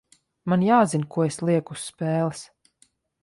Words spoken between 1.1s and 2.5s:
ko es lieku uz spēles.